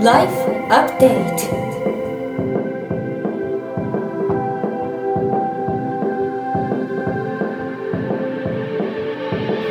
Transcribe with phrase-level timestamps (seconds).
[0.00, 0.30] Life
[0.70, 1.48] Update.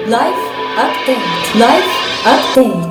[0.09, 0.39] ライフ
[0.77, 1.19] アップデー
[1.53, 1.87] トライフ
[2.25, 2.89] アップデート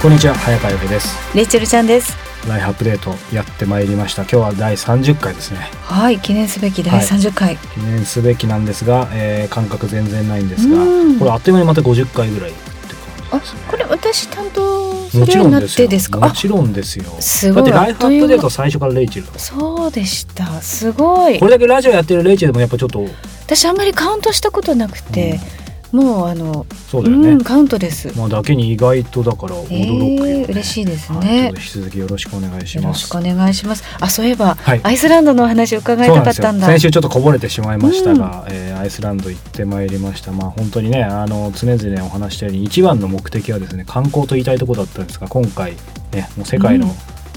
[0.00, 2.23] こんにちは早川由紀ですレイチェルちゃんです。
[2.48, 4.22] ライフアップデートやってまいりました。
[4.22, 5.58] 今日は第30回ですね。
[5.82, 7.06] はい、記念すべき第はい。
[7.06, 7.56] 30回。
[7.56, 11.18] 記念すべきなんですが、えー感覚全然ないんですがうん。
[11.18, 12.60] これあっという間にまた50回ぐらいって
[13.30, 16.18] 感あじですね、これ私担当すもちるようになっろんですよてですか。
[16.22, 17.04] あ、もちろんですよ。
[17.20, 17.62] すごい。
[17.62, 20.46] だってライフアップデート最初からレイチェルそうでした。
[20.60, 21.38] すごい。
[21.38, 21.46] こ。
[21.46, 23.04] れだけラジオやってるレイチェルでもやっぱちょっと。
[23.46, 25.40] 私あんまりカウントしたことなくて、
[25.94, 28.12] もうあの、そうだよね、うん、カウントです。
[28.18, 30.40] まあだけに意外とだから驚くよ、ね。
[30.40, 31.52] えー嬉しいですね。
[31.54, 33.02] 引き続きよろしくお願いしよます。
[33.02, 33.84] ろしくお願いします。
[34.00, 34.80] あ、そういえば、はい。
[34.82, 36.66] アイスランドのお話を伺いたかったんだ。
[36.66, 40.32] 先週ちょっとこぼれてしまいましたが、えーアイスランド行ってまいりました。
[40.32, 45.76] まあ本当にねあの常々お話ししたように一番の目的はですね観光と言いたいところだったんですが今回
[46.12, 46.92] ねもう世界の、うん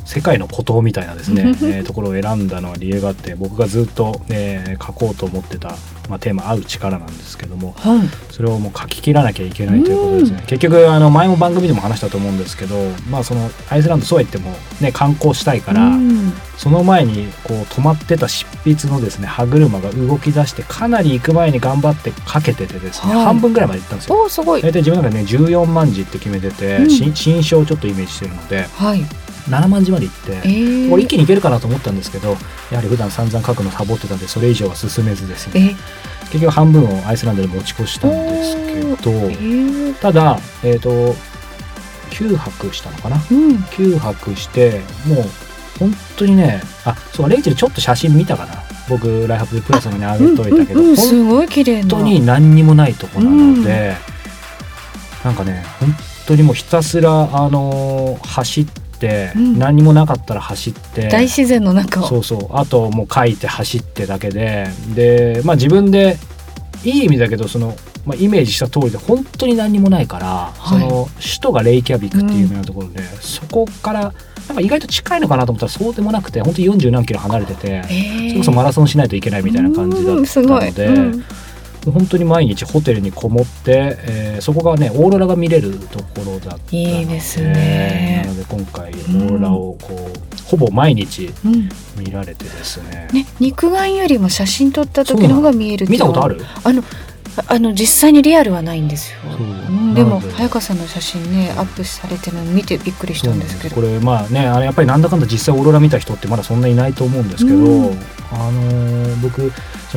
[0.07, 5.75] 世界の孤島みたいなですね、えーところを選んだのは理由があって僕がずっと、えー書こうと思ってた、
[6.07, 8.09] まあ、テーマ「会う力」なんですけども本。
[8.31, 12.75] それをもう書き切らなきゃいけないということですね、結局あの前も番組でも話したと思うんですけど、
[13.09, 24.15] まあ、そのアイスランドそうは言っても、ね、観光したいから、うんその前にこう止まってた執筆のですね歯車が動き出してかなり行く前に頑張ってかけててですね、はい半分ぐらいまで行ったんですよ。
[24.15, 24.61] おーすごい。
[24.63, 29.05] 大体自分の中でね14万字って決めてて、うん新新書をちょっとイメージしてるのではい。
[29.49, 32.29] 7万字まで行って、えー、これ一気にいけるかなと思ったんですけど
[32.71, 35.71] やはり普段散々書くのサボってたんでそれ以上は進めずですね。
[35.71, 35.75] え、
[36.31, 41.15] 結局半分をアイスランドで持ち越したんですけどえー、ただえっ、と
[42.11, 43.15] 9泊したのかな？
[43.15, 43.55] うん。
[43.57, 45.23] 9泊してもう
[45.79, 48.63] 本当にねあそうレイチェルちょっと写真見たかな？
[48.89, 50.85] 僕ライハブでプラスに上げといたけど、うん。
[50.85, 50.91] うん。
[50.91, 51.89] うん、本すごい綺麗な。
[51.89, 53.95] 当に何にもないとこなので、
[55.25, 55.93] なんかね本
[56.25, 58.86] 当にもうひたすらあのー走って、
[59.35, 59.59] うん。
[59.59, 61.07] 何にもなかったら走って。
[61.09, 62.07] 大自然の中を。
[62.07, 62.57] そうそう。
[62.57, 64.67] あともう書いて走ってだけで。
[64.93, 66.17] でまあ自分で
[66.83, 67.75] いい意味だけどその、
[68.05, 70.27] まあ、イメージした通りで本当に何にもないから、
[70.57, 70.79] はい。
[70.81, 74.13] その首都がレイキャビクっていう有名なところで、そこから
[74.47, 78.27] なんか意外と近いのかなと思ったらそうでもなくて本当に40何キロ離れてて、えー。
[78.29, 81.37] それこそマラソンしないといけないみたいな感じだったので。
[81.91, 88.23] 本当に毎日ホテルにこもって、えーそこがねオーロラが見れるところだったのでいいですね。
[88.25, 91.69] なので今回オーロラをこう、ほぼ毎日うん。
[91.97, 93.07] 見られてですね。
[93.11, 96.69] ね、肉眼よりも写真撮った時の方が見えるっていうのは見たことある？
[96.69, 96.83] あの
[97.39, 99.19] ああの実際にリアルはないんですよ。
[99.93, 103.75] でも早川さんの写真ねアップされてるの見てびっくりしたんですけど。
[103.75, 107.97] これまあねあれやっぱりなんだかんだ実際オーロラ見た人ってまだそんないないと思うんですけど、うん。
[108.31, 109.51] あのー僕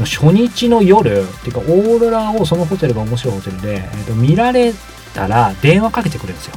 [0.06, 4.72] その初日の夜っていうかオーロラをそのホテルが面白いホテルで、えーと見られ
[5.14, 6.54] たら電話かけてくれるんですよ。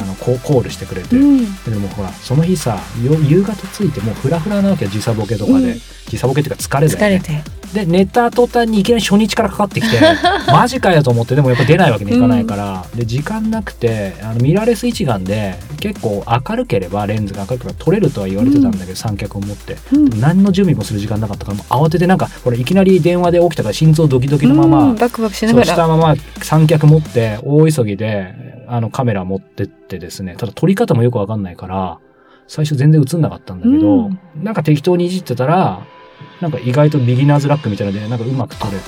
[0.00, 1.54] あのココールしてくれて、うん。
[1.64, 5.80] でもほらその日さよ夕方着いてもうフラフラなわけよ時差ボケとかで、うん。
[6.06, 7.24] 時差ボケっていうか疲れだよね。
[7.44, 9.98] てで寝た途端にいきなり初日からかかってきて
[10.50, 19.76] マジかよと思ってでもやっぱ出ないわけにいかないから、で時間なくてあのミラーレス一眼で結構明るければレンズが明るければ撮れるとは言われてたんだけど、三脚を持って。
[19.92, 20.20] うん。
[20.20, 28.34] 何の準備もする時間なかったから慌ててなんかほらいきなり電話で起きたから心臓ドキドキのまま、うんバクバクしなそうがらしたまま三脚持って大急ぎで
[28.68, 30.34] あのカメラ持ってってですね。
[30.36, 31.98] ただ撮り方もよくわかんないから
[32.46, 34.18] 最初全然映んなかったんだけど、うん。
[34.42, 35.86] なんか適当にいじってたら
[36.40, 38.76] なんか意外とビギナーズラックみたいなのでなんかうまく撮れて。
[38.76, 38.80] よ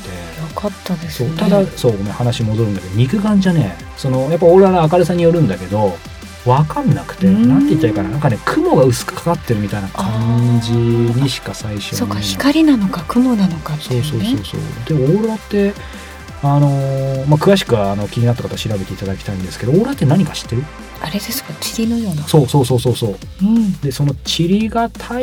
[0.55, 1.29] かったですね。
[1.31, 5.97] そうただそうごめん話戻るんだけど肉眼じゃねそのやっぱオーロラの明るさによるんだけど
[6.45, 7.49] わかんなくてうん。
[7.49, 8.09] なんて言ったらいいかな。
[8.11, 14.29] なんかね雲が薄くかかってるみたいな感じにしか最初そうか光なのか雲なのかってそいううね。
[14.29, 15.73] そうそうそうでオーロラって
[16.45, 20.65] あのーまあ、詳しくはあの気になった方は調べていただきたいんですけどオーロラって何か知ってる？
[21.05, 22.23] あれですか塵のような。
[22.23, 23.17] そうそうそうそうそう。
[23.43, 23.73] うん。
[23.81, 25.15] でその塵が太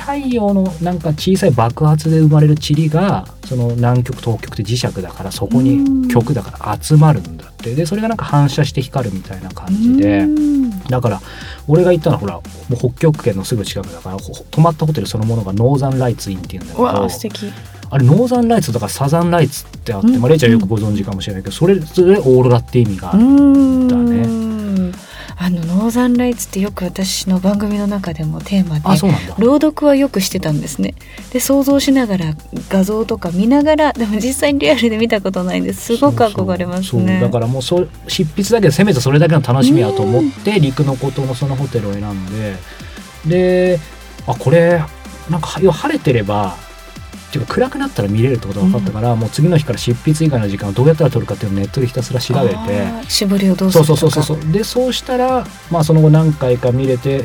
[0.00, 6.02] 太陽のなんか小さい爆発で生まれる塵がその南極東極って磁石だからそこうん。
[6.04, 7.74] に極だから集まるんだって。
[7.74, 10.20] でそれがなんか反射して光るみたいな感じで。
[10.20, 10.70] うん。
[10.84, 11.20] だから
[11.66, 12.42] 俺が行ったのはほらも
[12.72, 16.88] う北極圏のすぐ近くだからほ泊まったホテルそのものがノーザンライツインっていうんだけど。
[17.04, 17.50] あ素敵。
[17.90, 24.26] あれノーザンライツとかサザンライツってあって、うんまあ、レイちゃんよくご存知かもしれないけどそれそれでオーロラって意味があうる、んだね
[25.44, 28.84] あのノーザンライツってよく私の番組の中でもテーマで
[29.36, 30.94] 朗読はよくしてたんですね。
[31.34, 32.34] で想像しながら
[32.70, 35.96] 画像とか見ながらでも実際にリアルで見たことないんです。
[35.96, 37.20] すごく憧れますね。
[37.20, 42.56] だからもうそ執筆だけどせめてそれだけの楽しみやと思って陸の孤島のそのホテルを選んで。
[43.26, 43.80] で
[44.26, 44.82] あこれ
[45.28, 46.56] なんか晴れてれば
[47.34, 52.56] っていうか暗くなったら見れるってことが分かったから、もう次の日から執筆以外の時間をどうやったら取るかっていうのをネットでひたすら調べて
[53.08, 54.52] 絞りをどうすそうるそうそうそうそう。
[54.52, 57.24] でそうしたら、まあ、その後何回か見れて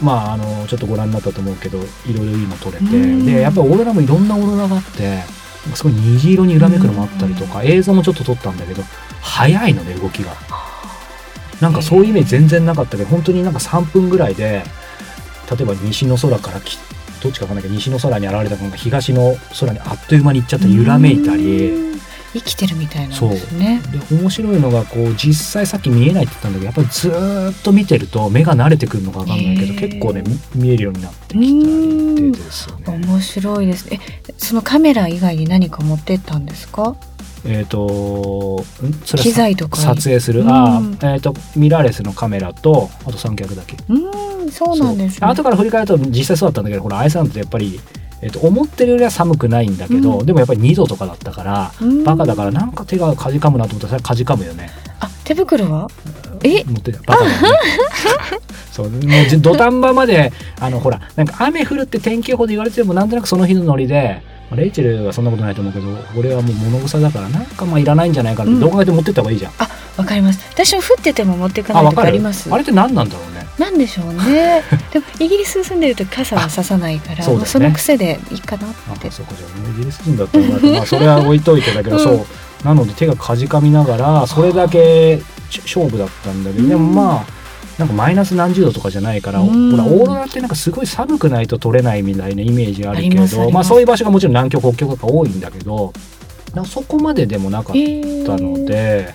[0.00, 1.82] まああのちょっとご覧になったと思うけどい
[2.16, 3.26] ろいろいいの撮れてうん。
[3.26, 5.22] でやっぱりオーロラもいろんなオーロラがあって
[5.74, 8.82] すごい虹色に揺らめくのもあったりとか映像もちょっと撮ったんだけど
[9.20, 10.34] 早いのね動きが。
[11.60, 14.64] なんかそういうイメージ全然なかったけど本当になんか3分ぐらいで
[15.56, 16.76] 例えば西の空からき
[17.24, 21.70] どっちかわかんないけど西の空に現れたものが東の空にあっという間に行っちゃって揺らめいたり。
[21.70, 21.94] うん。
[22.34, 23.80] 生きてるみたいなんですね。
[24.10, 29.80] で面白いのがこう実際さっき見えないって言ったんだけどやっぱりずーっと見てると目が慣れてくるのかわかんないけどへー。
[29.88, 30.24] 結構ね
[30.54, 33.88] み見えるようになってきたりでですね面白いです。
[33.88, 36.96] ねえそのカメラ以外に何か持ってったんですか？
[37.46, 38.92] えっ、とん？
[39.04, 39.76] それは機材とか。
[39.80, 40.50] 撮影する、うん。
[40.50, 43.76] ああえっ、とミラーレスのカメラとあと三脚だけ。
[43.88, 45.26] うんそうなんですね。
[45.26, 47.80] 後から振り返ると実際そうだったんだけどこのアイスランドってやっぱり、
[48.22, 50.26] えー、と思ってるよりは寒くないんだけど、うん。
[50.26, 52.04] でもやっぱり2度とかだったから、うん。
[52.04, 54.70] バカだからなんか手がかじかむなと思ったらかじかむよね。
[55.00, 55.88] あ手袋は？
[56.42, 56.62] え？
[56.64, 57.30] 持ってたバカだ
[58.70, 58.90] そう。
[58.90, 65.86] もうじ土壇場まであのほらなんか雨降るって天気予報で言われてもなんとなくその日のノリでまあレイチェルはそんなことないと思うけど
[66.16, 68.60] 俺はもう物臭だからなんかまあいらないんじゃないかなってうん。
[68.60, 69.52] どう考えても持ってった方がいいじゃん、
[69.96, 70.40] わかります。
[70.52, 72.52] 私も降ってても持っていかない時あわかるあります。
[72.52, 73.46] あれって何なんだろうね。
[73.58, 74.62] なんでしょうね。
[74.92, 77.46] でもイギリス住んでると傘はささないからそね。
[77.46, 79.08] その癖でいいかなって。
[79.08, 82.02] あそうかじゃあイギリス人だったらまあそれは置いといてだけど、うん。
[82.02, 82.26] そう。
[82.64, 85.20] なので手がかじかみながらそれだけ
[85.50, 87.43] ち勝負だったんだけど、でもまあ
[87.78, 89.70] なんかマイナス何十度とかじゃないから、うん。
[89.72, 95.92] ほらオーロラってなんかすごい寒くないと撮れないみたいなイメージあるけどまあそういう場所がもちろん南極北極とか多いんだけど
[96.66, 99.12] そこまででもなかったので、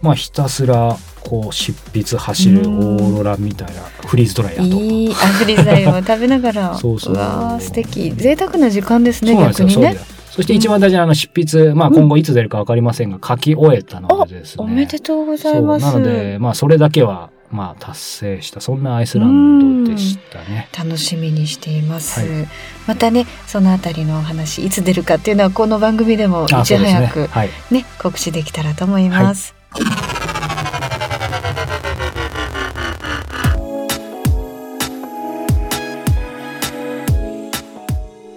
[0.00, 4.76] まあひたすらこう執筆走るオーロラみたいなフリーズドライヤーと。
[4.76, 6.74] いいアフリザイを食べながら。
[6.78, 7.14] そうそう。
[7.14, 8.12] わー素敵。
[8.12, 9.98] 贅沢な時間ですね逆にね。
[10.30, 14.64] そして一番大事なあの執筆、まあ今後いつ出るかわかりませんが、書き終えたのでですね。
[14.64, 15.86] おめでとうございます。
[15.86, 20.68] なので、まあそれだけは、まあ達成した、そんなアイスランドでしたね。
[20.76, 22.48] 楽しみにしています、はい
[22.86, 27.06] またねそのあたりのお話いつ出るかっていうのはこの番組でもいあ、ちそうですね。
[27.06, 27.50] 早くはい。
[27.70, 29.54] ね告知できたらと思います、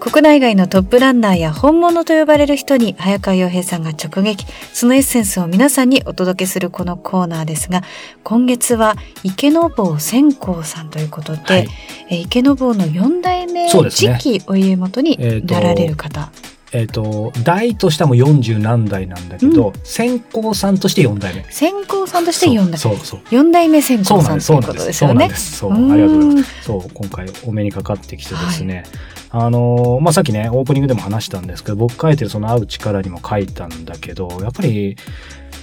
[0.09, 7.83] 国内外のトップランナーや本物と呼ばれる人に早川洋平さんが直撃そのエッセンスを皆さんにお届けするこのコーナーですが
[8.24, 11.68] 今月は池坊千光さんということで、はい
[12.09, 16.31] えー池坊の4代目次期お家元になられる方、
[16.71, 21.45] えっ、と、代としてはもう40何代なんだけど、先行さんとして4代目。
[21.50, 23.21] 千光さんとして4代そうそうそう。
[23.31, 24.94] 四代目千そうなんです、光さんといううことで。
[24.94, 25.30] すすよね。
[25.33, 26.63] そう、ありがとうございます。
[26.63, 28.83] そう、今回お目にかかってきてですね。
[29.29, 34.95] あのーまあ、さっきね、オープニングでも話したんですけど、僕書いてるその会う力にも書いたんだけど、やっぱり、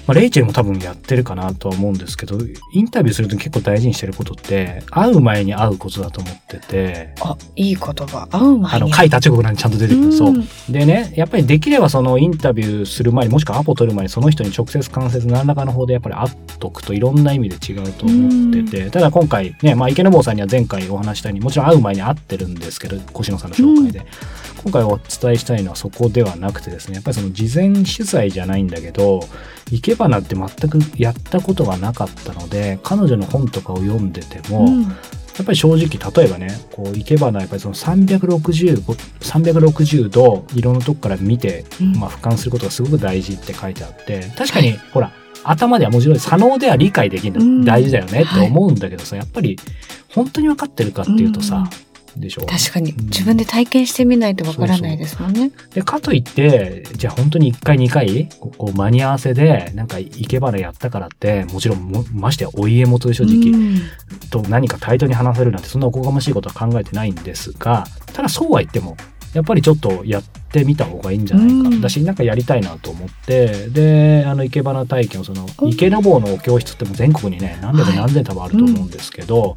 [0.06, 2.38] まあ、レイチェルも多分やってるかなとは思うんですけど、
[2.72, 8.26] インタビューするとき結構大事にしてることって、会う前に会うことだと思ってて、あ、いい言葉。
[8.30, 8.84] 会う前に。
[8.84, 10.12] あの、書いた直後なんでちゃんと出てくる。
[10.12, 10.46] そううん。
[10.72, 24.04] でね、やっぱりできればそのインタビューする前にもしくはアポ取る前にその人に直接間接何らかの方でやっぱり会っとくといろんな意味で違うと思ってて、ただ今回ね、まあ池坊さんには前回お話したようにもちろん会う前に会ってるんですけど、越野さんの紹介で。
[24.64, 29.28] 今回お伝えしたいのはそこではなくてですね、やっぱりその事前取材じゃないんだけど、
[29.74, 34.82] 生け花って全くやったことがなかったので、彼女の本とかを読んでても、うん。
[34.82, 34.88] や
[35.42, 41.96] っぱり正直、例えばね、こう、生け花、やっぱりその360、360度、いろんなとこから見て、うん。
[41.96, 45.10] まあ、俯瞰することがすごく大事って書いてあって、確かに、ほら、
[45.42, 47.60] 頭ではもちろん左脳では理解できるうん。
[47.60, 49.58] の大事だよねって思うんだけどさ、やっぱり、
[50.08, 51.68] 本当に分かってるかっていうとさ、
[52.16, 52.46] でしょ。
[52.46, 52.92] 確かに。
[52.92, 53.06] うん。
[53.06, 55.50] 自分で体験してみないとわからないですもんね。
[55.72, 63.80] で、かといって、じゃあ本当に1回2回、こうこう間に合わせで、なんか生け花やったからって、もちろんも、ましてやお家元で正直、うん。
[64.30, 68.96] と何か対等に話せるなんてそんなおこがましいことは考えてないんですがただそうは言っても
[69.34, 71.80] やっぱりちょっとやってみた方がいいんじゃないか、うん。
[71.80, 75.68] だしなんかやりたいなと思ってであの生け花体験をそのうん。
[75.68, 77.96] 池坊の教室ってもう全国にね何百はい。
[77.96, 79.56] 何千多分あると思うんですけど、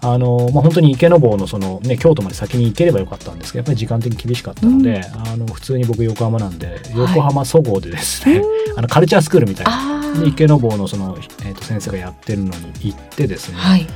[0.00, 8.42] あのまあ、本当に池坊のその、ね、京都まで先に行ければよかったんですけどやっぱり時間的に厳しかったので、あの普通に僕横浜なんで横浜そごうでですね、
[8.76, 9.94] あのカルチャースクールみたいな。
[10.26, 13.70] 池坊のその、えーと先生がやってるのに行ってですね、あ。
[13.70, 13.86] はい。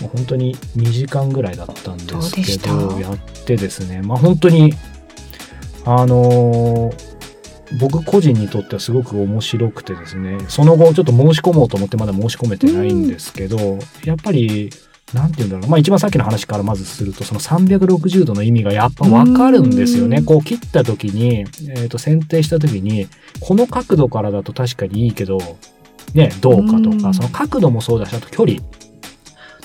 [0.00, 4.72] もう本当に2時間ぐらいだったんですけたどやってですねまあ本当に
[5.84, 7.14] あのー
[7.80, 14.70] 僕個人にとってはすごく面白くてですねその後ちょっと申し込もうと思ってまだ申し込めてないんですけど、やっぱり
[15.14, 15.70] なんて言うんだろう。
[15.70, 20.18] まあ一番さっきの話からまずすると、その360度の意味がやっぱわかるんですよね。
[20.18, 21.44] うんこう切った時に、
[21.76, 23.06] えっ、と、剪定した時に、
[23.40, 25.38] この角度からだと確かにいいけど、
[26.14, 28.60] ね、どうかとか、うんその角度もそうだし、あと距離。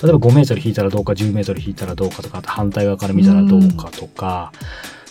[0.01, 4.51] 例えば5メートル引いたらどうか、10メートル引いたらどうかとか、あと反対側から見たらどうかとか、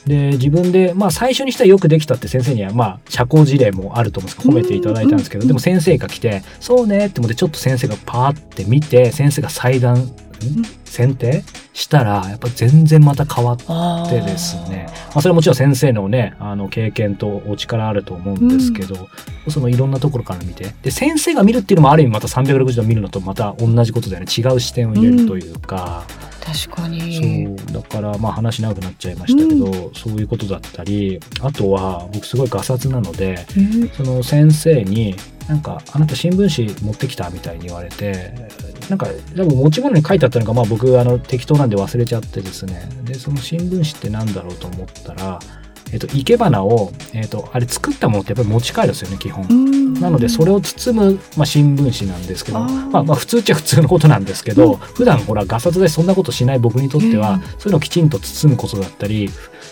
[0.06, 5.48] で、自分で、まあ最初にしてはよくできたって先生には、まあ社交辞令もあると思うんですけど、褒めていただいたんですけど、うん。
[5.48, 10.14] でも先生が来て、そうねって思ってちょっと先生がパーって見て、先生が裁断、ん？
[10.88, 19.08] 選定したら、やっぱ全然また変わってでですね、まあ、それはもちろん先生のね、あの経験とお力あると思うんですけど、
[19.48, 24.26] そのいろんなところから見て、で、先生が見るっていうのもある意味また360度見るのとまた同じことだよね。
[24.26, 26.04] 違う視点を入れるというか、
[26.40, 27.46] 確かそに。
[27.46, 33.88] う、だからまあ話長くなっちゃいましたけど、そういうことだったり、あとは僕すごいガサツなので、うん。
[33.90, 35.14] その先生に、
[35.48, 38.34] なんか、あなた新聞紙持ってきたみたいに言われて、
[38.90, 42.88] なんか、でも持ち物に書いてあったのが、まあ僕、あの、適当なんで忘れちゃってですね。
[43.04, 45.38] で、その新聞紙ってなんだろうと思ったら、
[45.92, 49.46] えっと、生け花を、えっと、あれ作ったものってやっぱり持ち帰るんですよね、基本。
[49.48, 49.94] うん。
[49.94, 57.40] なので、それを包む、まあ、新聞紙なんですけど、まあ、まあ、普通っちゃ普通のことなんですけど、普段ほら、ガサツでそんなことしない僕にとっては、うん。
[57.40, 59.30] そういうのをきちんと包むことだったり、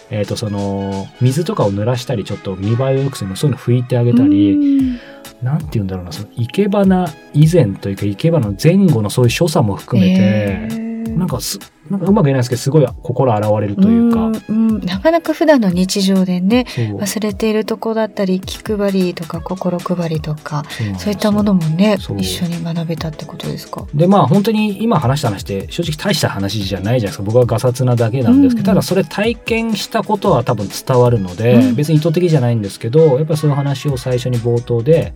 [0.09, 4.99] えっ、と、その、水とかを濡らしたり、ちょっと見栄えを良くするの、そういうの拭いてあげたり、うん。
[5.43, 10.86] なんて言うんだろうな、その、生け花以前というか、生け花の前後のそういう所作も含めへて、ー
[11.17, 11.59] なんかす、
[11.91, 14.81] なんかうまく言えないですけど、すごい心洗われるというか、んうん。
[14.81, 20.65] なかなか普段の日常でね、忘れているとこだったり、気配りとか心配りとか、
[20.99, 23.87] そういったものもね一緒に学べたってことですか？
[23.95, 27.23] でまあ本当に今話した話って正直大した話じゃないじゃないですか。
[27.23, 28.75] 僕はガサツなだけなんですけど、うん。
[28.75, 31.75] ただそれ体験したことは多分伝わるので、うん。
[31.77, 35.15] 別に意図的じゃないんですけどやっぱりその話を最初に冒頭で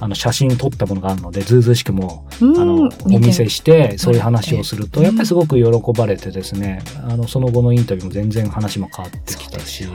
[0.00, 2.60] あの写真撮ったものがあるのでずうずうしくもうん。
[2.60, 5.06] あのお見せしてそういう話をするとうん。
[5.06, 9.86] やっぱりすごく喜ばれてですねあのその後のインタビューも全然話も変わってきたし。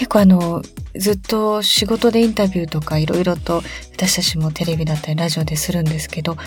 [0.00, 0.62] 結構あの、
[0.96, 3.60] ずっと仕事でインタビューとかいろいろと
[3.92, 6.38] 私たちもテレビだったりラジオでするんですけど、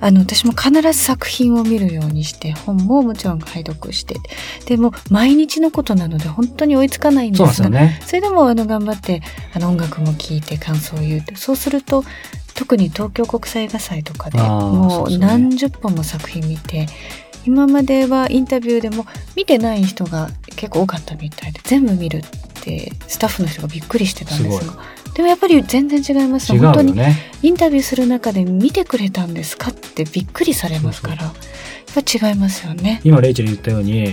[0.00, 4.16] あの、私も必ず作品を見るようにして、本ももちろん拝読して、
[4.64, 8.00] でも毎日のことなので本当に追いつかないんですがそね。
[8.04, 9.22] それでもあの頑張って
[9.54, 11.20] あの音楽も聴いて感想を言う。
[11.20, 12.02] ってそうすると
[12.56, 16.88] 特に東京国際映画祭とかでもそう何十本も作品見て
[17.46, 22.18] 今まではインタビューでも見てない人が結構多かったみたいで全部見る。
[22.18, 22.22] っ
[22.66, 24.76] てスタッフの人がびっくりしてたんですすが
[25.14, 27.00] でもやっぱり全然違います違う本当に。
[27.42, 31.34] インタビューする中で見てくれたんですかってびっくりされますからやっ
[31.94, 33.00] ぱ違いますよね。
[33.02, 34.12] 今レイチェル言ったように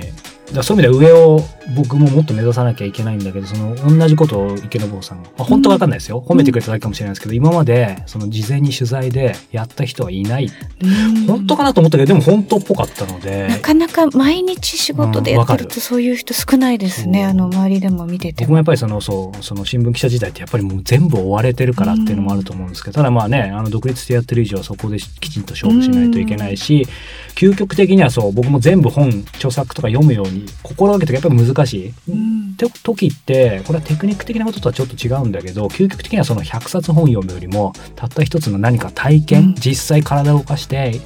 [0.52, 1.40] だそういう意味では上を
[1.76, 10.50] 僕ももっと目指さなきゃいけないんだけどその同じことを池坊さんが、まあ、本当は分かんないですよ、褒めてくれただけかもしれないですけど今までその事前に取材でやった人はいない、
[10.82, 11.26] うん。
[11.26, 13.48] 本当かなと思ったけどでも本当っぽかったので。
[13.48, 17.24] なかなか毎日仕事でやってるとそういう人少ないですね。
[17.24, 17.32] そう。
[17.32, 18.48] あの周りでも見てても。
[18.48, 26.86] 僕もやっぱりそのそうその新聞記者時代ってやっぱりもう全部追われてるからっていうのもあると思うんですけど、ただまあねあの独立してやってる以上はそこできちんと勝負しないといけないし、
[27.36, 31.94] 究極的にはそう僕も全部本著作とか読むように心がけてやっぱり難しい。
[32.10, 32.54] うん。
[32.54, 39.56] って時ってこれはテクニック的なこととはちょっと違うんだけど究極的にはその100冊本読むよりもたった一つの何か体験、うん。
[39.56, 41.02] 実際体を動かして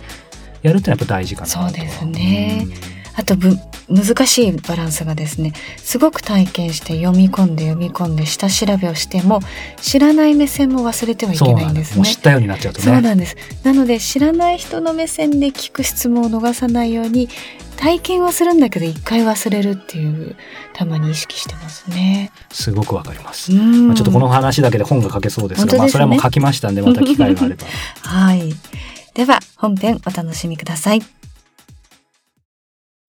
[0.62, 2.68] やるってのはやっぱ大事かなとそうですね。
[3.16, 3.58] あとぶ
[3.90, 9.40] 難しいバランスがですねすごく体験して読み込んで読み込んで下調べをしても
[9.82, 11.98] 知らない目線も忘れてはうんいけないんですね。
[11.98, 12.86] もう知ったようになっちゃうとね。
[12.86, 13.36] そうなんです。
[13.64, 17.30] なので知らない人の目線で聞く質問を逃さないように
[17.78, 20.36] 体験はするんだけど一回忘れるっていう
[20.74, 22.32] たまに意識してますね。
[22.52, 23.88] すごくわかります、うん。
[23.88, 25.78] まあ、ちょっとこの話だけで本が書けそうですがね。
[25.78, 27.66] まあ、それはもう書きましたんでまた機会があれば。
[28.02, 28.54] はい。
[29.14, 31.02] では本編お楽しみください。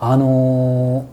[0.00, 1.08] あの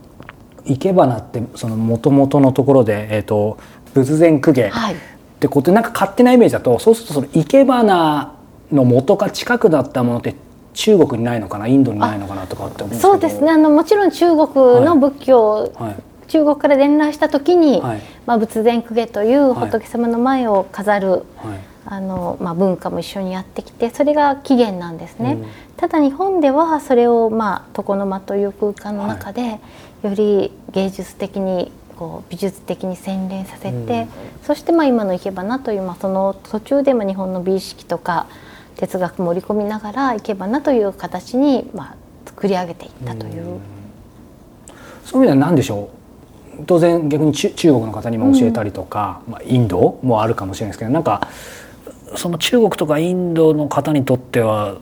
[0.65, 3.57] ー、生け花ってその元々のところで、えー、と
[3.95, 4.97] 仏前公家はい、っ
[5.39, 8.35] てことでなんか勝手なイメージだとそうするとその生け花
[8.71, 10.35] の元が近くだったものって
[10.75, 13.13] 中国にないのかなインドにないのかなとかって思うんですけど。
[13.13, 13.49] そうですね。
[13.49, 16.27] あのもちろん中国の仏教、はい。
[16.27, 18.01] 中国から伝来した時に、はい。
[18.27, 25.33] まあ、仏前公家という仏様の前を飾る、はいあのまあ、文化も一緒にやってきてそれが起源なんですね。
[25.33, 25.45] うん。
[25.77, 29.59] ただ日本ではそれを、まあ、床の間という空間の中で、
[30.01, 34.07] より芸術的にこう美術的に洗練させて、うん。
[34.43, 38.25] そしてまあ今の生け花という、まあ、その途中でまあ日本の美意識とか
[38.77, 43.59] 哲学も織り込みながら生け花という形にまあ作り上げていったという。
[45.03, 45.89] そういう意味では何でしょ
[46.59, 46.63] う？
[46.65, 51.27] 当然逆に中中国の方にも教えたりとか、まあ、インドもあるかもしれないですけどなんか
[52.17, 54.75] その中国とかインドの方にとっては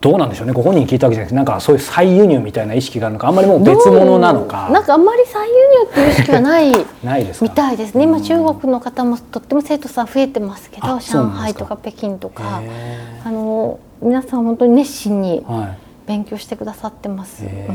[0.00, 0.52] どうなんでしょうね？
[0.52, 4.68] ご本人に聞いたわけじゃなくてなんかそういう再輸入みたいな意識があるのかあんまりもう別物なのか。
[4.70, 7.44] なんかあんまり再輸入っていう意識はない ないですか？
[7.46, 12.60] みたいですね今中国の方もとっても生徒さん増えてますけど上海とか北京とか。
[12.62, 17.44] へあの皆さん本当に熱心にーはい勉強してくださってます。
[17.44, 17.74] へうん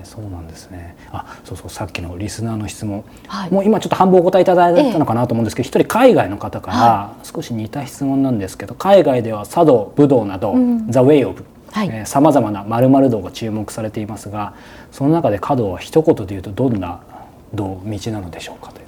[0.04, 0.96] そうなんですね。
[1.12, 14.54] あ、そうそうさっきのリスナーの質問、はいもう今ちょっと半分お答えいただいたのかなと思うんですけど、一人海外の方からは少し似た質問なんですけど、海外では茶道、武道など、うんザ・ウェイ・オブはいさまざまな〇〇道が注目されていますが、
[14.90, 17.00] その中で華道は一言で言うとどんな
[17.54, 18.86] 道道なのでしょうかという。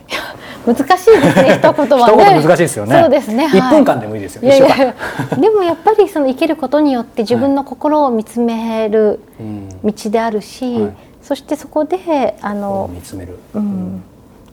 [0.67, 2.43] 難しいですね 一言はね。
[2.43, 3.01] 難しいですよね。
[3.01, 3.47] そうですね。
[3.53, 4.43] 一はい分間でもいいですよ。
[4.43, 4.95] いやいや
[5.39, 10.91] でもやっぱりその生きることによって自分の心を見つめるうん道であるし、はい
[11.23, 13.39] そしてそこであをの、見つめる。
[13.55, 13.99] うん、や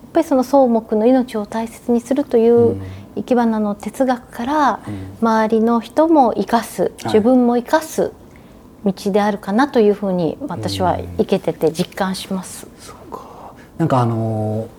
[0.10, 2.82] っぱりその草木の命を大切にするといううん
[3.16, 8.12] 生き花の哲学からうん周りの人も生かすい自分も生かす
[8.86, 12.68] 道であるかなというふうに私は生けてて実感します。
[13.78, 14.77] なんかあのー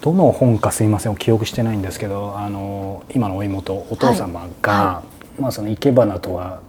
[0.00, 5.02] どの本かすいません記憶してないんですけど、あのー今のお妹お父様が、は
[5.38, 6.60] まあその生け花とは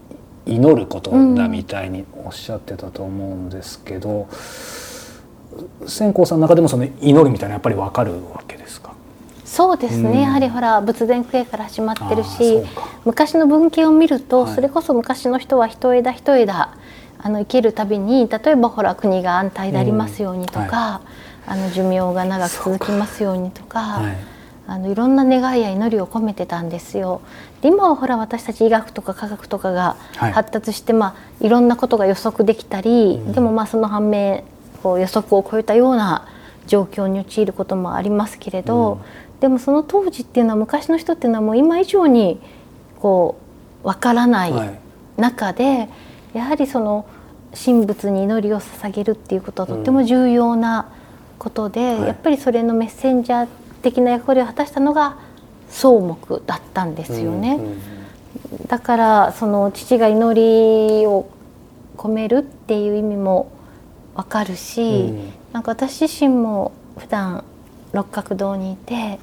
[0.46, 4.28] 祈ることだみたいにおっしゃってたと思うんですけど、
[5.88, 8.94] 千光さんの中でもその祈るみたいなやっぱりわかるわけですか？
[9.46, 10.20] そうですね、うん。
[10.20, 12.62] やはりほら仏前区営から始まってるし
[13.06, 14.56] 昔の文献を見ると、はい。
[14.56, 16.76] それこそ昔の人は一枝一枝
[17.20, 21.02] あの生きるたびに例えばほら国が安泰でありますようにとか、
[21.46, 23.80] あの寿命が長く続きますようにとか。
[23.80, 24.16] はい。
[24.66, 27.20] あのいろんな願いや祈りを込めてたんですよ。
[27.62, 30.32] で今はほら私たち医学とか科学とかがはい。
[30.32, 34.44] 発達して、まあいろんなことが予測できたり、でもまあその反面
[34.82, 36.28] こう予測を超えたような
[36.66, 39.02] 状況に陥ることもありますけれど、
[39.42, 42.40] でもその当時っていうのは昔の人っていうのはもう今以上に
[43.02, 43.38] こ
[43.84, 44.80] うわからないはい。
[45.18, 45.90] 中で、
[46.34, 47.06] やはりその
[47.54, 50.88] 神仏に祈りを捧げるっていうことはとっても重要な
[51.44, 52.02] ことで、はい。
[52.08, 53.48] やっぱりそれのメッセンジャー
[53.82, 55.18] 的な役割を果たしたのが
[55.70, 57.56] 草木だったんですよね。
[57.56, 57.82] うんうん
[58.68, 61.30] だからその父が祈りを
[61.98, 63.52] 込めるっていう意味も
[64.16, 65.34] わかるし、うん。
[65.54, 67.44] なんか私自身も普段
[67.92, 69.20] 六角堂にいて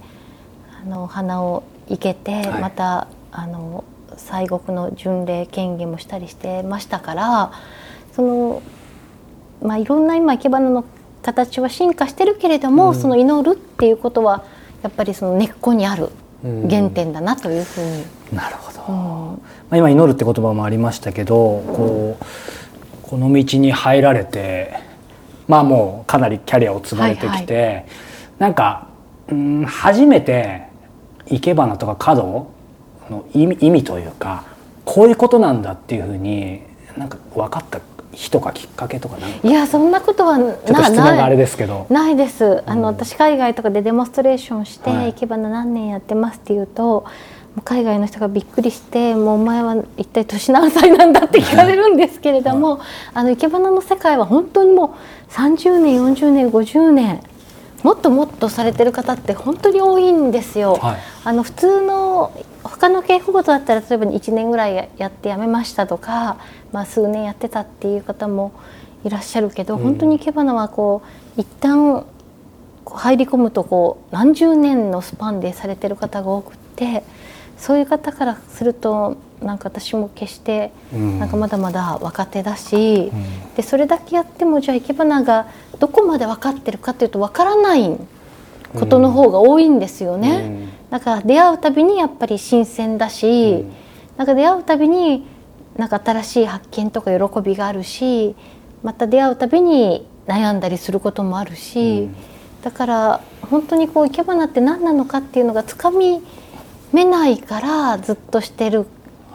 [0.85, 2.61] あのお花を生けて、はい。
[2.61, 3.85] またあの
[4.17, 7.53] 西国の巡礼権限もしたりしてましたから
[8.13, 8.63] その
[9.63, 10.85] まあいろんな今生け花の
[11.23, 14.45] 形は進化してるけれども、うんその祈るっていうことは
[14.83, 16.09] やっぱりその根っこにある
[16.45, 18.05] うん原点だなというふうに。
[18.37, 18.93] なるほど。
[18.93, 18.97] うん
[19.35, 19.39] ま
[19.71, 22.25] あ、今祈るって言葉もありましたけどこう
[23.03, 24.75] この道に入られて
[25.49, 27.87] まあもうかなりキャリアを積まれてきて、
[28.39, 28.89] なんか
[29.29, 30.63] うん初めて
[31.29, 32.51] 生け花とか華道
[33.11, 34.45] の意味意味というか
[34.85, 36.63] こういうことなんだっていうふうに
[36.97, 37.81] なんか分かった
[38.12, 41.87] 日とかきっかけとかいやそんなことはなちょっと質問があれないですけど。
[41.90, 47.05] ないですあの、私海外とかでデモンストレーションしてはい「生け花何年やってます」って言うと
[47.64, 52.81] 海外の人がびっくりして「もうお前は一体年何歳なんだ?」って聞かれるんですけれども、
[53.14, 57.20] あの生け花の世界は本当にもう30年40年50年
[57.83, 60.75] もっともっとされてる方って本当に多いんですよ。
[60.81, 66.38] はいあの普通の他の稽古事だったら例えば1年ぐらいやってやめましたとか、
[66.73, 68.53] まあ、数年やってたっていう方も
[69.05, 69.83] いらっしゃるけど、うん。
[69.83, 71.03] 本当に生け花はこ
[71.37, 72.05] う一旦
[72.85, 77.03] こう入り込むとこう何十年のスパンでされてる方が多くって
[77.57, 81.18] そういう方からするとなんか私も決してうん。
[81.18, 83.55] なんかまだまだ若手だし、うん。
[83.55, 87.96] でそれだけやってもじゃあ生け花がどこまで分かってるかっていうと分からない
[88.75, 90.31] ことの方が多いんですよね。
[90.75, 93.72] うんだから出会うたびにやっぱり新鮮だし、うん。
[94.16, 95.24] なんか出会うたびに
[95.76, 98.35] なんか新しい発見とか喜びがあるし
[98.83, 102.16] また出会うたびに悩んだりすることもあるし、うん。
[102.62, 106.20] だから本当にこう生け花って何なのかっていうのがつかみ
[106.92, 108.87] めないからずっとしてる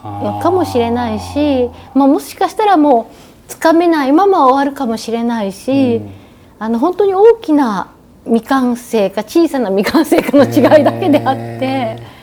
[0.03, 3.15] のかもしれないしまあ、もしかしたらもう
[3.47, 6.11] つかめないまま終わるかもしれないし、うん。
[6.59, 7.94] あの本当に大きな
[8.25, 12.15] 未完成か小さな未完成かの違いだけであって。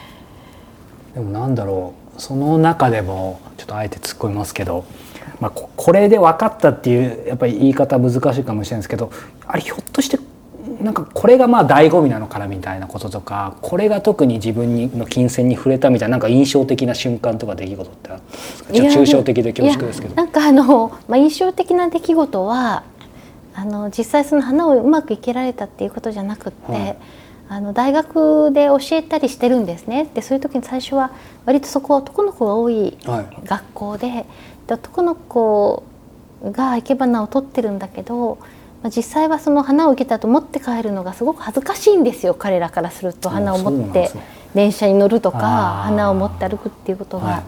[1.14, 4.84] でもなんだろうその中でもちょっとあえて突っ込みますけど、
[5.40, 9.10] まあ、ここれで分かったっていうやっぱり言い方難しいかもしれないですけど
[9.46, 10.18] あれひょっとして
[10.80, 20.14] なんかこれがまあ醍醐味なのかなみたいなこととかこれが特に自分にの金銭に触れたみたいななんか印象的な瞬間とか出来事ってちょっと抽象的で恐縮ですけど。
[20.14, 22.84] なんかあの、まあ、印象的な出来事は
[23.54, 26.96] あの実際その花をうまく生けられたっていうことじゃなくって、はい。
[27.48, 30.08] あの大学で教えたりしてるんですね。
[30.14, 31.10] でそういう時に最初は
[31.44, 33.46] 割とそこは男の子が多いはい。
[33.46, 34.24] 学校で
[34.66, 35.82] で男の子
[36.44, 38.38] が生け花を取ってるんだけど、
[38.82, 42.34] まあ、実際はその花を受けたと持って帰るのがすごく恥ずかしいんですよ。
[42.34, 44.10] 彼らからすると花を持って
[44.54, 47.26] 電車に乗るとか花を持って歩くっていうことが。
[47.26, 47.42] はい。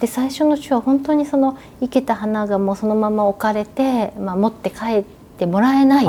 [0.00, 6.06] で最初のうちは本当にその生けた花がもうそのまま置かれて、まあ、持って帰ってもらえない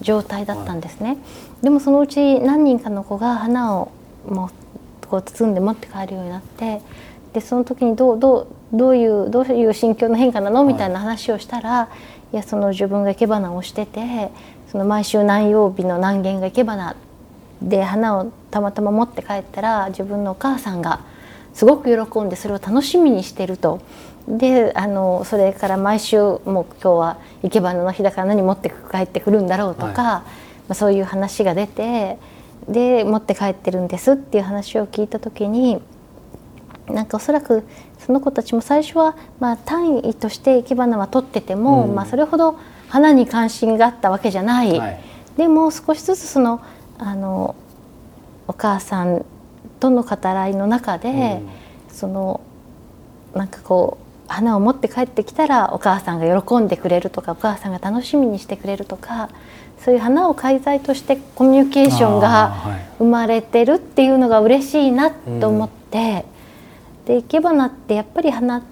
[0.00, 1.18] 状態だったんですね、
[1.62, 3.92] でもそのうち何人かの子が花を
[4.26, 4.50] も
[5.04, 6.80] うこう包んで持って帰るようになって
[7.32, 11.88] でその時にどうどうどういうどういう心境の変化なのみたいな話をしたら、
[12.32, 14.30] い、やその自分が生け花をしてて
[14.70, 16.96] その毎週何曜日の何軒が生け花
[17.60, 21.00] で花をたまたま持って帰ったら自分のお母さんが
[21.54, 23.80] すごく喜んでそれを楽しみにしてると。
[24.28, 29.92] であのそれから毎週もう今日は生け花の日だから何持って帰ってくるんだろうとか、はい。
[29.92, 30.22] ま
[30.70, 32.18] あ、そういう話が出て
[32.68, 35.82] で持って帰ってるんですっていう話を聞いた時に
[36.86, 37.64] なんかおそらく
[37.98, 41.94] その子たちも最初はまあ単位として生け花は取ってても、うん。
[41.94, 42.58] まあ、それほど
[42.88, 45.00] 花に関心があったわけじゃない、はい。
[45.36, 46.60] でも少しずつその
[46.98, 47.56] あの
[48.46, 49.24] お母さん
[49.80, 51.40] との語らいの中で、
[51.88, 52.40] その
[53.34, 54.01] なんかこう
[54.32, 59.28] 花を持って帰ってきたらお母さんが喜んでくれるとかお母さんが楽しみにしてくれるとか
[59.78, 62.92] そういう花を介在としてコミュニケーションがはい。
[62.98, 66.24] 生まれてるっていうのが嬉しいなと思って、
[67.04, 68.62] で生け花ってやっぱり花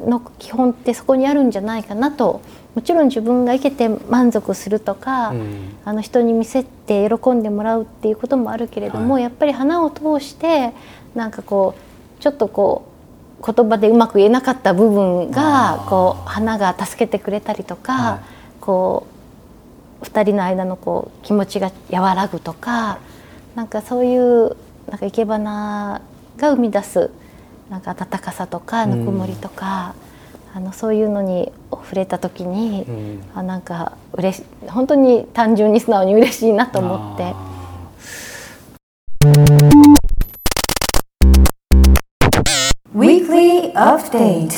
[0.00, 2.40] の基本ってそこにあるんじゃないかなと
[2.74, 5.76] もちろん自分が生けて満足するとか、うん。
[5.84, 10.72] あの人に見せて喜んでもらうっていうこともあるけれども、はいやっぱり花を通して
[11.14, 11.76] なんかこ
[12.18, 12.95] うちょっとこう
[13.44, 18.20] 言葉でうまく言えなかった部分がこう花が助けてくれたりとか、はい。
[18.60, 19.06] こ
[20.00, 22.98] う2人の間のこう気持ちが和らぐとか
[23.54, 24.56] なんかそういう
[24.88, 26.02] なんか生け花
[26.36, 27.10] が生み出す
[27.70, 29.94] なんか温かさとかぬくもりとか、
[30.54, 33.22] あのそういうのに触れた時に、うん。
[33.34, 37.55] あなんか嬉し本当に単純に素直に嬉しいなと思って。
[43.76, 44.56] Update.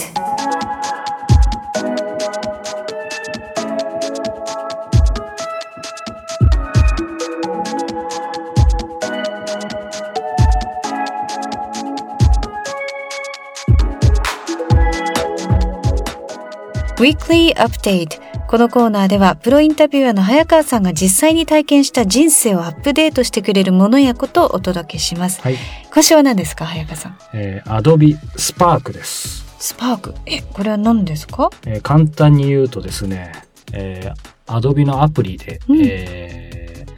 [17.00, 25.42] Weekly Update このコーナーではプロインタビュアーの早川さんが実際に体験した人生をアップデートしてくれるものやことをお届けします。
[25.42, 25.56] はい、
[25.92, 27.18] 今週は何ですか早川さん？
[27.34, 30.14] えー、Adobe Spark です、スパーク。
[30.24, 31.50] え、これは何ですか？
[31.66, 33.32] えー簡単に言うとですね、
[33.74, 36.88] えー、Adobe のアプリで、うんえー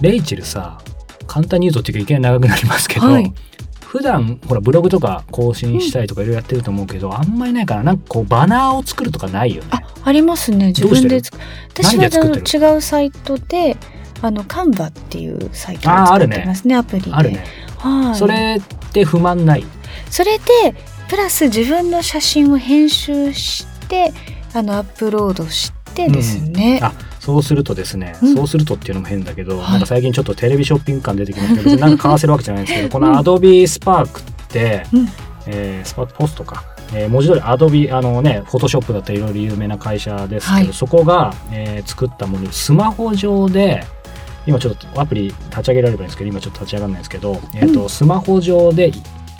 [0.00, 0.80] レイチェルさ
[1.26, 3.34] 簡単に言うとっていうかいきなり長くなりますけど、はい
[3.88, 9.70] 普段ほらブログとか更新したりとかいろいろやってると思うけど、あんまりないからなんかこうバナーを作るとかないよね。
[9.72, 10.68] あ、ありますね。
[10.68, 11.38] 自分で作
[11.72, 13.78] 私は違うサイトで、
[14.20, 17.10] あの、カンバっていうサイトを使ってますね、アプリで。
[17.12, 17.44] あるね。
[17.78, 18.14] はい。
[18.14, 19.64] それって不満ない？
[20.10, 20.44] それで
[21.08, 24.12] プラス自分の写真を編集して
[24.52, 26.92] あのアップロードしてですね、あ
[27.28, 28.34] そうするとですね、うん。
[28.34, 29.70] そうするとっていうのも変だけど、はい。
[29.72, 31.56] なんか最近ちょっとテレビショッピング感出てきました。
[31.58, 35.08] けど別になんか買わせるわけじゃないんですけど この Adobe Spark って、うん。
[35.46, 36.64] えースパークポストか、
[36.94, 40.72] えー文字通り Adobe あのねフォトショップだったりいろいろ有名な会社ですけど、はい。
[40.72, 43.84] そこが、えー作ったものスマホ上で
[44.46, 48.90] 今ちょっとアプリ立ち上げられればいいんですけど今ちょっと立ち上がらないんですけど、えーとスマホ上で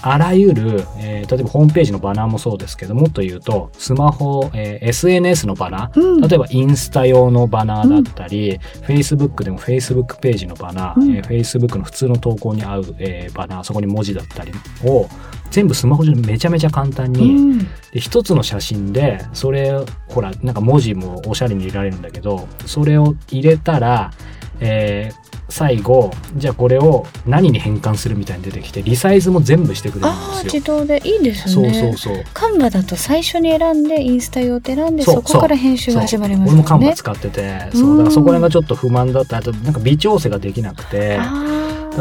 [0.02, 6.20] あらゆる、えー例えばホームページのバナーもそうですけどもっと言うとスマホ、えー SNS のバナー、うん。
[6.20, 11.16] 例えばインスタ用のバナーだったり、Facebook でも Facebook ページのバナー、うん。
[11.16, 14.52] えー Facebook の普通の投稿に合う、えーバナーそこに文字だったり
[14.84, 15.08] を
[15.50, 17.58] 全部スマホ上でめちゃめちゃ簡単に、うん。
[17.58, 19.72] で一つの写真でそれ
[20.08, 24.12] ほらなんか文字もおしゃれに入れられるんだけどそれを入れたら、
[24.60, 30.52] えー最後じゃあこれを何に変換するみたいに出てきてリサイズも全部してくれるんですよ。
[30.52, 32.24] 自動でいいですそうねそうそう。
[32.34, 39.38] カンバだと最初に選んでインスタ用って選んでそこから編集が始まりますそう俺もカンバね使ってて、そうだからそこら辺がちょっと不満だった。
[39.38, 41.18] あとなんか微調整ができなくて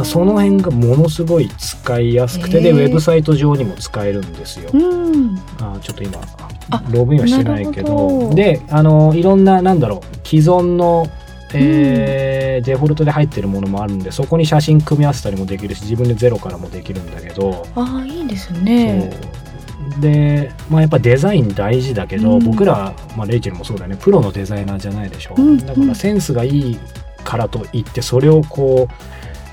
[0.03, 4.69] その辺がものすごい使いやすくて、でウェブサイト上にも使えるんですよ。
[4.73, 5.39] うん。
[5.61, 6.19] あちょっと今
[6.69, 8.29] あログインはしてないけど。
[8.33, 11.07] であのいろんななんだろう既存の、
[11.53, 19.11] えーデフォルトで入ってるものもあるんでそこに写真組み合わせたりもできるし自分でゼロからもできるんだけど、ああいいですね。
[19.99, 22.39] で、まあ、やっぱデザイン大事だけど、うん。
[22.39, 23.97] 僕ら、まあ、レイチェルもそうだよね。
[23.99, 26.79] プロのデザイナーじゃないでしょ、うんだからセンスがいい
[27.23, 28.93] からといってそれをこう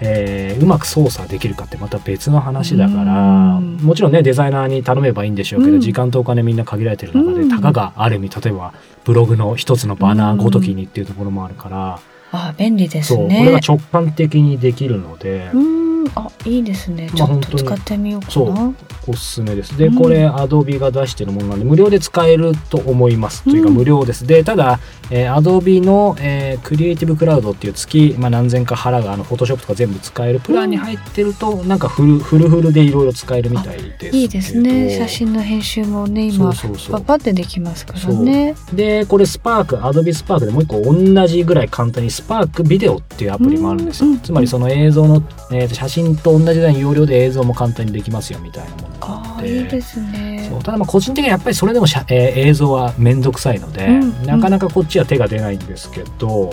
[0.01, 3.77] えーうまく操作できるかってまた別の話だからうん。
[3.77, 5.81] もちろんねデザイナーに頼めばいいんでしょうけど、うん。
[5.81, 7.49] 時間とお金みんな限られてる中で、うん。
[7.49, 12.01] たかがある意味例えばブログの一つのバナーごときにっていうところもあるから、
[12.33, 18.73] あ便利ですそうこれねが直感的にできるので、うんあいいですねちょっと使ってみようかそうな
[19.07, 19.77] おすすめです。
[19.77, 23.43] で、うんこれ、アドビが出してるものなんで、無料で使えると思います。
[23.45, 24.27] というか、うん無料です。
[24.27, 34.17] で、ただ、えー、アドビの、えークリエイティブクラウドっていう月、まあ、何千か払う、あの、フォトショップとか全部使えるプランに入ってると、なんかフル、フルフルでいろいろ使えるみたいです。
[34.17, 36.93] いいですね写真の編集もねそ今うそうそう。
[36.93, 44.09] パパってできますからねで、これスパーク、アドビスパークでもう一個同じぐらい簡単にスパークビデオっていうアプリもあるんですよ。
[44.09, 49.59] うんつまりその映像の、えーと写真と同じぐらいの容量で映像も簡単にできますよみたいなものがあって。
[49.59, 50.47] いいですね。
[50.51, 56.53] そうただまあ個人的にはやっぱりそれでもしゃ、えー映像は面倒くさいので、うんなかなかこっちは手が出ないんですけど、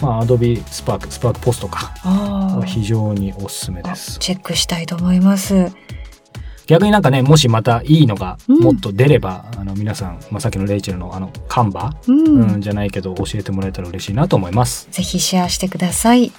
[0.00, 1.34] まあ、Adobe スパークスパー。
[1.34, 1.92] クポストか
[2.66, 5.72] 非常におすすめであすチェックしたいと思います。
[6.66, 8.60] 逆になんかねもしまたいいのがうん。
[8.60, 14.86] もっと出れば、あの皆さん、まあ、さっきのレイチェルのあのカンバ、うん、うん、じゃないけど教えてもらえたら嬉しいなと思います。
[14.92, 16.30] ぜひシェアしてください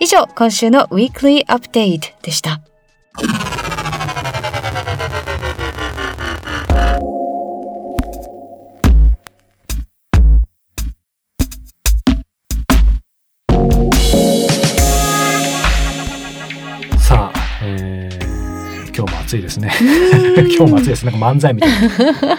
[0.00, 2.60] 以上今週のウィークリーアップデートでした。
[16.98, 18.24] さあ、えー
[18.96, 19.72] 今日も暑いですね。
[20.56, 21.04] 今日も暑いです。
[21.04, 21.88] なんか漫才みたいな。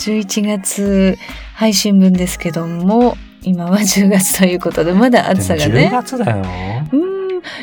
[0.00, 1.16] 11月
[1.54, 6.44] 配信分ですけども今は10月ということでまだ暑さがでも10ね月だよ。
[6.92, 7.12] うん。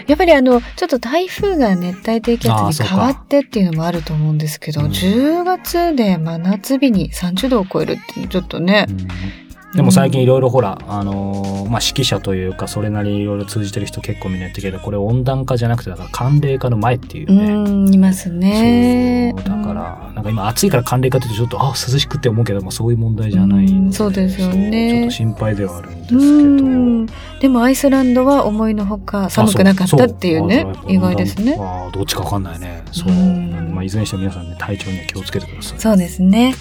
[0.08, 4.88] やっぱりあのちょっと台風が熱帯低気圧に変わってっていうのもあると思うんですけど、うん。
[4.88, 17.53] 10月で真夏日に30度を超えるってちょっとね、うんでも最近いろいろほら、あのーまあ、指揮者というか、それなりにいろいろ通じてる人結構みんな言ってるけど、これ温暖化じゃなくて、だから寒冷化の前っていううね。
[17.53, 26.25] んいますねそうだから、なんか今暑いから寒冷化って言うとちょっと、あ、涼しくって思うけど、まあ、そういう問題じゃないうんのでそうですよねちょっと心配ではあるんですけうど。
[26.25, 27.05] ん
[27.39, 32.84] でもアイスランドは思いのほか寒くなかったっていうねうそう意外ですねああどっちかわかんないね。
[32.91, 33.12] そう。
[33.12, 35.79] うんまあ、いずれにしても皆さんね、体調には気をつけてください。
[35.79, 36.55] そうですね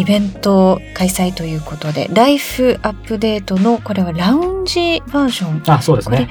[0.00, 5.62] イベント開催ということでライフアップデートのこれはラウンジバージョン。
[5.74, 6.28] あ、そうですね。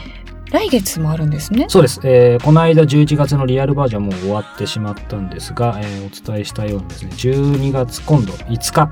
[0.51, 1.67] 来月もあるんですね？
[1.69, 8.91] そうです、えーこの間11月のリアルバージョンも終わってしまったんですが、えーお伝えしたようにですね12月今度5日、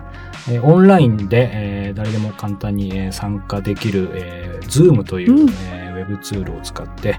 [0.52, 5.50] えーオンラインで、えー誰でも簡単に、えー参加できる、えー、Zoom という、うん。
[5.72, 7.18] えーウェブツールを使って、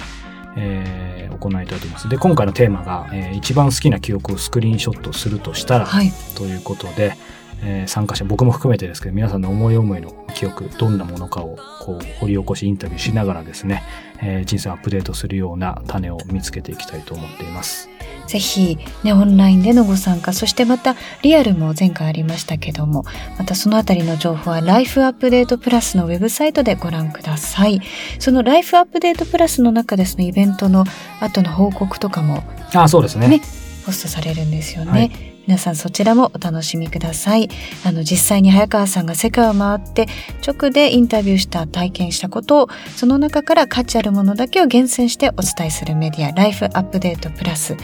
[0.56, 2.08] えー行いたいと思います。
[2.08, 6.12] で今回のテーマが、えー一番好きな記憶をスクリーンショットするとしたら、はい。
[6.36, 7.14] ということで、
[7.62, 13.82] えー参加者僕も含めてですけど皆さんの思い思いの記憶どんなものかをこう掘り起こしインタビューしながらですね、
[14.20, 17.88] えー人生をアップデートするような種を見つけていきたいと思っています。
[18.26, 23.04] ぜひ、ね、オンラインでのご参加、そしてまたリアルも前回ありましたけども、
[23.38, 27.80] またそのあたりの情報はライフアップデートプラスのウェブサイトでご覧ください。
[28.18, 30.84] そのライフアップデートプラスの中でそのイベントの
[31.20, 32.44] 後の報告とかも
[32.74, 33.40] あそうですねね
[33.86, 34.90] ポストされるんですよね。
[34.90, 37.48] はい皆さんそちらもお楽しみください。
[37.82, 40.06] あの実際に早川さんが世界を回って
[40.46, 47.78] 直でインタビューした体験したことをその中から価値あるものだけを厳選してお伝えするメディアライフアップデートプラス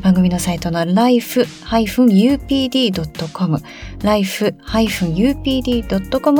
[0.00, 1.58] 番組のサイトの life-upd.com
[4.02, 4.82] life-upd.com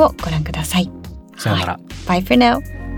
[0.03, 0.91] をご覧ください。
[1.37, 1.79] さよなら。
[2.07, 2.90] Bye for now.